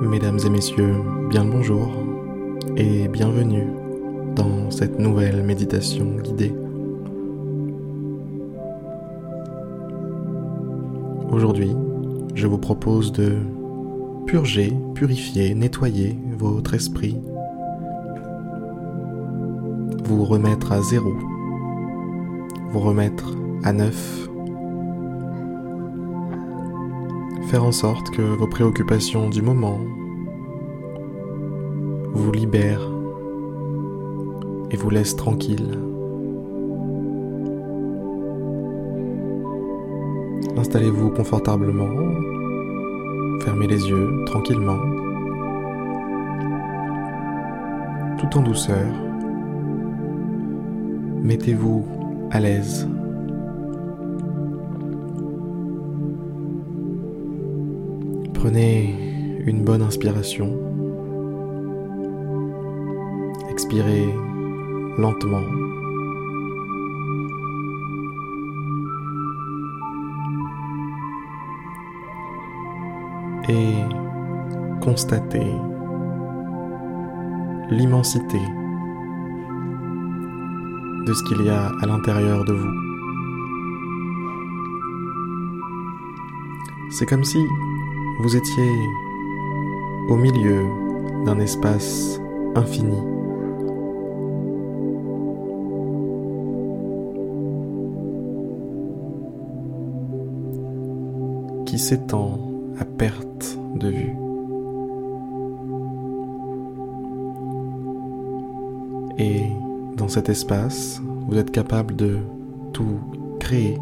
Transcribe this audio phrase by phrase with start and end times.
[0.00, 0.94] Mesdames et messieurs,
[1.28, 1.90] bien le bonjour
[2.76, 3.66] et bienvenue
[4.36, 6.54] dans cette nouvelle méditation guidée.
[11.32, 11.72] Aujourd'hui,
[12.36, 13.38] je vous propose de
[14.26, 17.16] purger, purifier, nettoyer votre esprit,
[20.04, 21.12] vous remettre à zéro,
[22.70, 23.34] vous remettre
[23.64, 24.27] à neuf,
[27.48, 29.80] faire en sorte que vos préoccupations du moment
[32.12, 32.86] vous libèrent
[34.70, 35.78] et vous laissent tranquille.
[40.58, 41.88] Installez-vous confortablement,
[43.40, 44.80] fermez les yeux tranquillement,
[48.18, 48.92] tout en douceur.
[51.22, 51.86] Mettez-vous
[52.30, 52.86] à l'aise.
[58.38, 58.94] Prenez
[59.46, 60.56] une bonne inspiration.
[63.50, 64.06] Expirez
[64.96, 65.42] lentement.
[73.48, 73.74] Et
[74.82, 75.52] constatez
[77.70, 78.38] l'immensité
[81.06, 82.88] de ce qu'il y a à l'intérieur de vous.
[86.90, 87.38] C'est comme si
[88.20, 88.72] vous étiez
[90.08, 90.64] au milieu
[91.24, 92.20] d'un espace
[92.54, 92.98] infini.
[101.66, 102.38] qui s'étend
[102.80, 104.16] à perte de vue.
[109.18, 109.42] Et
[109.98, 112.20] dans cet espace, vous êtes capable de
[112.72, 112.98] tout
[113.38, 113.78] créer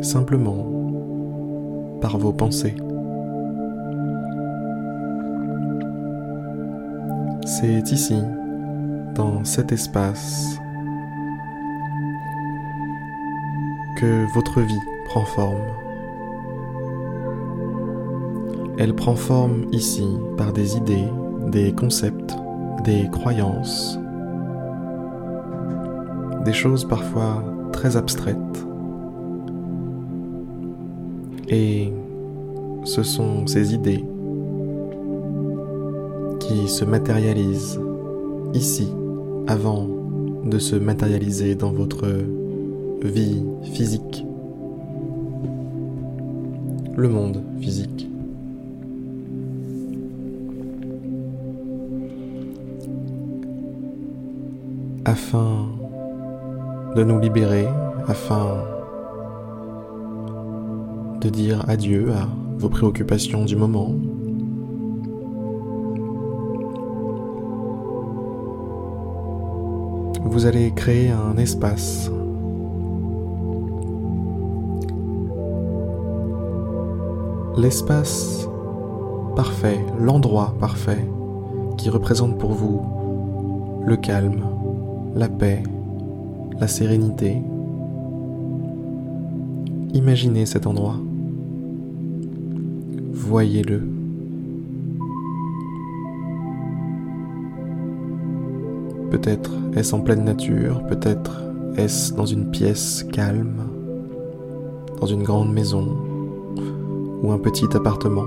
[0.00, 0.66] simplement
[2.00, 2.74] par vos pensées.
[7.46, 8.16] C'est ici,
[9.14, 10.58] dans cet espace,
[13.98, 15.60] que votre vie prend forme.
[18.78, 21.08] Elle prend forme ici par des idées,
[21.48, 22.34] des concepts,
[22.82, 23.98] des croyances,
[26.46, 28.66] des choses parfois très abstraites.
[31.48, 31.92] Et
[32.84, 34.04] ce sont ces idées
[36.66, 37.80] se matérialisent
[38.54, 38.88] ici
[39.46, 39.88] avant
[40.44, 42.06] de se matérialiser dans votre
[43.02, 43.42] vie
[43.72, 44.24] physique,
[46.96, 48.08] le monde physique.
[55.04, 55.66] Afin
[56.96, 57.66] de nous libérer
[58.06, 58.64] afin
[61.20, 62.28] de dire adieu à
[62.58, 63.94] vos préoccupations du moment.
[70.24, 72.10] Vous allez créer un espace
[77.56, 78.48] l'espace
[79.36, 81.04] parfait, l'endroit parfait
[81.76, 82.82] qui représente pour vous
[83.86, 84.44] le calme,
[85.14, 85.62] la paix,
[86.58, 87.42] la sérénité.
[89.92, 90.96] Imaginez cet endroit.
[93.12, 93.93] Voyez-le.
[99.14, 101.40] Peut-être est-ce en pleine nature, peut-être
[101.76, 103.62] est-ce dans une pièce calme,
[105.00, 105.86] dans une grande maison
[107.22, 108.24] ou un petit appartement.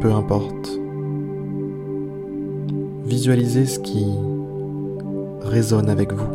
[0.00, 0.80] Peu importe.
[3.04, 4.06] Visualisez ce qui
[5.42, 6.34] résonne avec vous.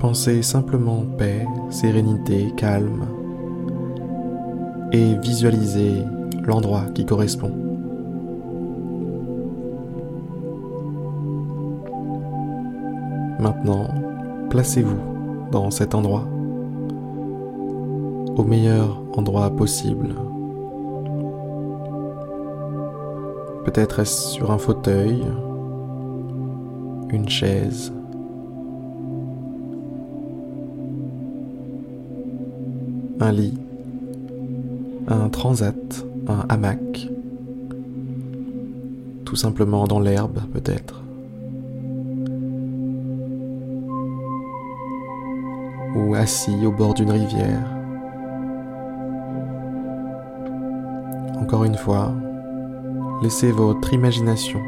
[0.00, 3.06] Pensez simplement paix, sérénité, calme
[4.92, 5.94] et visualisez
[6.46, 7.63] l'endroit qui correspond.
[13.44, 13.88] Maintenant,
[14.48, 16.26] placez-vous dans cet endroit,
[18.38, 20.14] au meilleur endroit possible.
[23.66, 25.22] Peut-être est-ce sur un fauteuil,
[27.10, 27.92] une chaise,
[33.20, 33.58] un lit,
[35.06, 37.10] un transat, un hamac,
[39.26, 41.03] tout simplement dans l'herbe peut-être.
[46.14, 47.66] assis au bord d'une rivière.
[51.40, 52.12] Encore une fois,
[53.22, 54.60] laissez votre imagination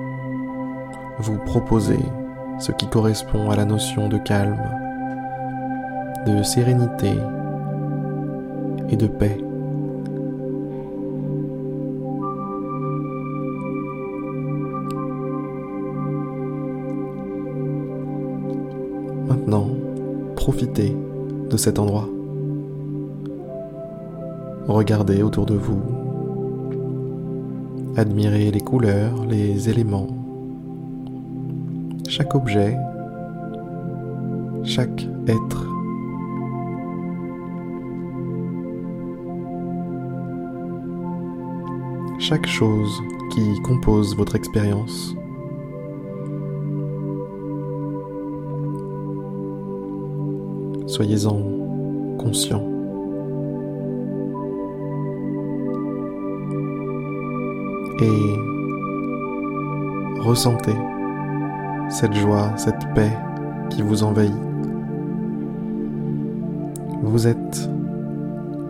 [1.19, 1.98] vous proposer
[2.58, 4.60] ce qui correspond à la notion de calme,
[6.26, 7.12] de sérénité
[8.90, 9.38] et de paix.
[19.28, 19.69] Maintenant,
[20.37, 20.96] profitez
[21.50, 22.08] de cet endroit.
[24.69, 25.81] Regardez autour de vous.
[27.96, 30.08] Admirez les couleurs, les éléments,
[32.08, 32.76] chaque objet,
[34.64, 35.66] chaque être.
[42.19, 43.00] Chaque chose
[43.32, 45.16] qui compose votre expérience.
[50.96, 51.43] Soyez-en
[52.16, 52.62] conscient.
[58.00, 58.32] Et
[60.22, 60.72] ressentez
[61.90, 63.12] cette joie, cette paix
[63.69, 64.32] qui vous envahit.
[67.02, 67.69] Vous êtes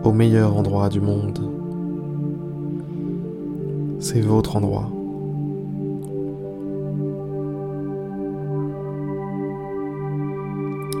[0.03, 1.49] au meilleur endroit du monde.
[3.99, 4.89] C'est votre endroit.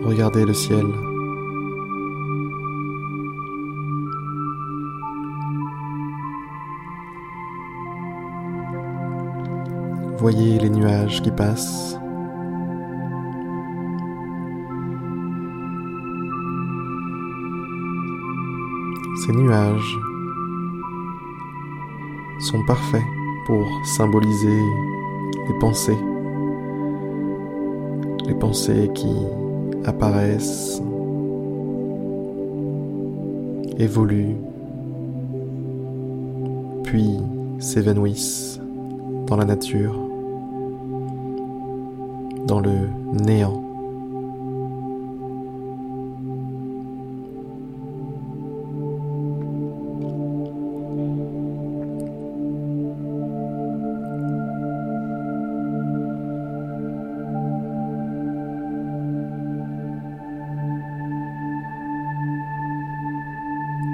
[0.05, 0.85] Regardez le ciel.
[10.29, 11.97] Voyez les nuages qui passent.
[19.25, 19.97] Ces nuages
[22.41, 23.05] sont parfaits
[23.45, 24.61] pour symboliser
[25.47, 25.97] les pensées,
[28.27, 29.15] les pensées qui
[29.85, 30.81] apparaissent,
[33.77, 34.35] évoluent,
[36.83, 37.15] puis
[37.59, 38.59] s'évanouissent
[39.27, 40.06] dans la nature,
[42.47, 43.61] dans le néant.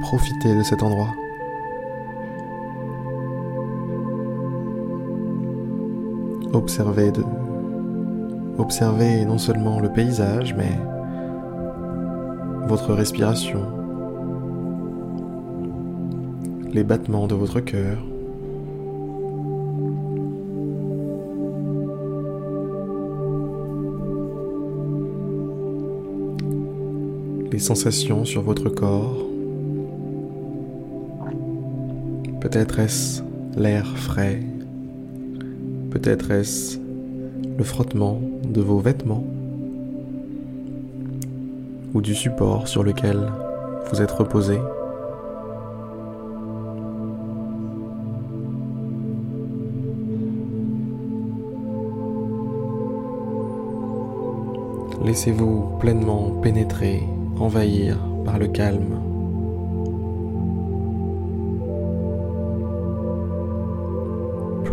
[0.01, 1.15] Profitez de cet endroit.
[6.53, 7.23] Observez de
[8.57, 10.71] observez non seulement le paysage mais
[12.67, 13.61] votre respiration,
[16.71, 17.97] les battements de votre cœur.
[27.53, 29.27] les sensations sur votre corps.
[32.41, 33.21] Peut-être est-ce
[33.55, 34.39] l'air frais,
[35.91, 36.82] peut-être est-ce
[37.57, 39.23] le frottement de vos vêtements
[41.93, 43.31] ou du support sur lequel
[43.91, 44.59] vous êtes reposé.
[55.05, 57.03] Laissez-vous pleinement pénétrer,
[57.39, 59.03] envahir par le calme.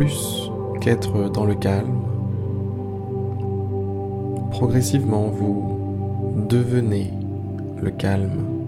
[0.00, 0.50] plus
[0.80, 2.00] qu'être dans le calme,
[4.60, 7.10] progressivement vous devenez
[7.80, 8.59] le calme.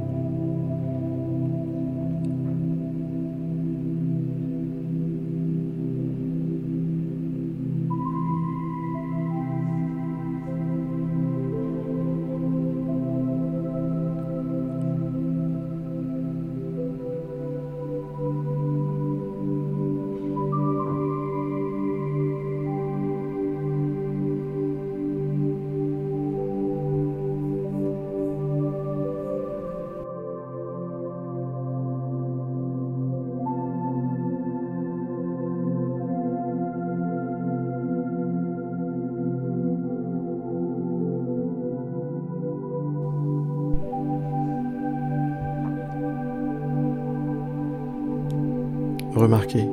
[49.14, 49.68] Remarquez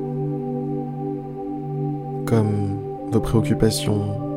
[2.26, 2.78] comme
[3.10, 4.36] vos préoccupations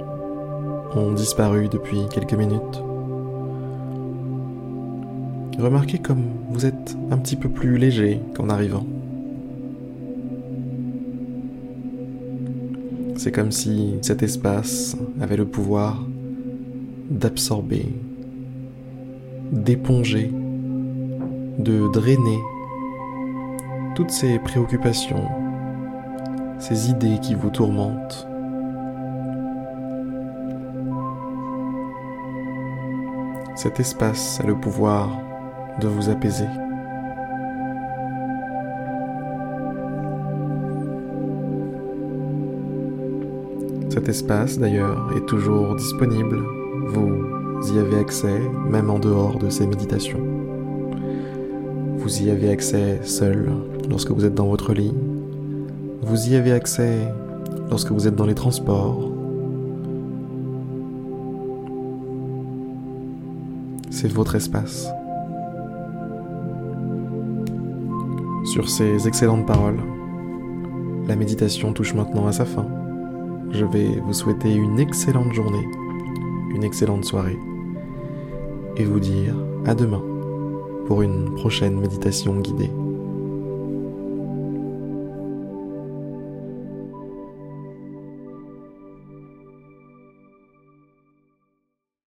[0.95, 2.81] ont disparu depuis quelques minutes.
[5.59, 8.85] Remarquez comme vous êtes un petit peu plus léger qu'en arrivant.
[13.17, 16.01] C'est comme si cet espace avait le pouvoir
[17.09, 17.85] d'absorber,
[19.51, 20.31] d'éponger,
[21.59, 22.39] de drainer
[23.95, 25.27] toutes ces préoccupations,
[26.57, 28.27] ces idées qui vous tourmentent.
[33.55, 35.21] Cet espace a le pouvoir
[35.79, 36.47] de vous apaiser.
[43.89, 46.39] Cet espace d'ailleurs est toujours disponible.
[46.87, 50.19] Vous y avez accès même en dehors de ces méditations.
[51.97, 53.53] Vous y avez accès seul
[53.89, 54.93] lorsque vous êtes dans votre lit.
[56.01, 57.07] Vous y avez accès
[57.69, 59.09] lorsque vous êtes dans les transports.
[63.89, 64.87] C'est votre espace.
[68.45, 69.79] Sur ces excellentes paroles,
[71.07, 72.67] la méditation touche maintenant à sa fin.
[73.51, 75.67] Je vais vous souhaiter une excellente journée,
[76.53, 77.37] une excellente soirée,
[78.77, 79.35] et vous dire
[79.65, 80.01] à demain
[80.87, 82.71] pour une prochaine méditation guidée.